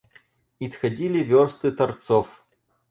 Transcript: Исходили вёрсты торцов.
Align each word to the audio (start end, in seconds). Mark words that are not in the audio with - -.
Исходили 0.59 1.21
вёрсты 1.21 1.71
торцов. 1.71 2.43